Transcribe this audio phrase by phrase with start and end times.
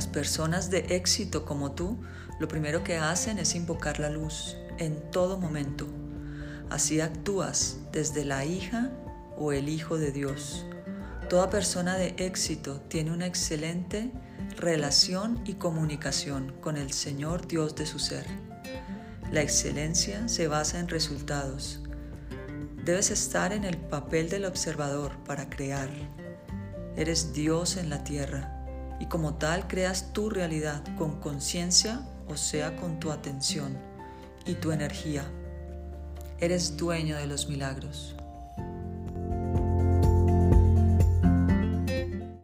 [0.00, 1.98] Las personas de éxito como tú,
[2.38, 5.86] lo primero que hacen es invocar la luz en todo momento.
[6.70, 8.90] Así actúas desde la hija
[9.36, 10.64] o el hijo de Dios.
[11.28, 14.10] Toda persona de éxito tiene una excelente
[14.56, 18.24] relación y comunicación con el Señor Dios de su ser.
[19.30, 21.82] La excelencia se basa en resultados.
[22.86, 25.90] Debes estar en el papel del observador para crear.
[26.96, 28.56] Eres Dios en la tierra
[29.00, 33.76] y como tal creas tu realidad con conciencia, o sea, con tu atención
[34.46, 35.24] y tu energía.
[36.38, 38.14] Eres dueño de los milagros.